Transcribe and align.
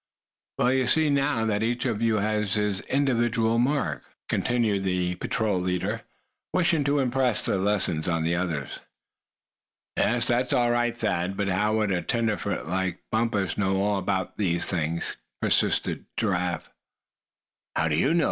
"Well, 0.57 0.73
you 0.73 0.87
see, 0.87 1.09
now, 1.11 1.45
that 1.45 1.61
each 1.61 1.85
one 1.85 2.01
of 2.01 2.01
us 2.01 2.55
has 2.55 2.79
an 2.79 2.87
individual 2.87 3.59
mark," 3.59 4.01
continued 4.29 4.83
the 4.83 5.13
patrol 5.13 5.59
leader, 5.61 6.01
wishing 6.55 6.83
to 6.85 6.97
impress 6.97 7.45
the 7.45 7.59
lesson 7.59 8.03
on 8.09 8.23
the 8.23 8.35
others. 8.35 8.79
"Yes, 9.95 10.25
that's 10.25 10.53
all 10.53 10.71
right, 10.71 10.97
Thad; 10.97 11.37
but 11.37 11.49
how 11.49 11.75
would 11.77 11.91
a 11.91 12.01
tenderfoot 12.01 12.65
like 12.65 13.03
Bumpus 13.11 13.59
know 13.59 13.79
all 13.79 13.99
about 13.99 14.37
these 14.37 14.65
things?" 14.65 15.17
persisted 15.39 16.05
Giraffe. 16.17 16.71
"How 17.75 17.87
do 17.87 17.95
you 17.95 18.15
know?" 18.15 18.19